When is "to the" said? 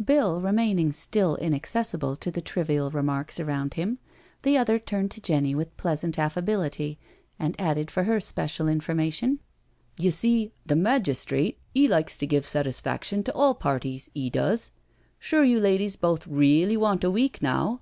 2.14-2.40